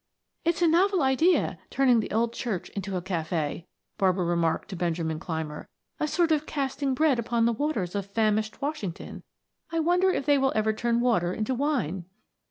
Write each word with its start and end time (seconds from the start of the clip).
"It's 0.43 0.63
a 0.63 0.67
novel 0.67 1.03
idea 1.03 1.59
turning 1.69 1.99
the 1.99 2.09
old 2.09 2.33
church 2.33 2.69
into 2.69 2.97
a 2.97 3.03
cafe," 3.03 3.67
Barbara 3.99 4.25
remarked 4.25 4.69
to 4.69 4.75
Benjamin 4.75 5.19
Clymer. 5.19 5.67
"A 5.99 6.07
sort 6.07 6.31
of 6.31 6.47
casting 6.47 6.95
bread 6.95 7.19
upon 7.19 7.45
the 7.45 7.53
waters 7.53 7.93
of 7.93 8.07
famished 8.07 8.63
Washington. 8.63 9.21
I 9.71 9.79
wonder 9.79 10.09
if 10.09 10.25
they 10.25 10.37
ever 10.37 10.73
turn 10.73 11.01
water 11.01 11.31
into 11.35 11.53
wine?" 11.53 12.05